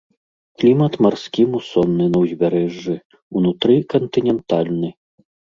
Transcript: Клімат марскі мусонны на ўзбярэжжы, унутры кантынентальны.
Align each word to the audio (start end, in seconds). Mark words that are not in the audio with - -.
Клімат 0.61 0.93
марскі 1.05 1.45
мусонны 1.57 2.05
на 2.13 2.17
ўзбярэжжы, 2.23 2.95
унутры 3.41 3.75
кантынентальны. 3.97 4.89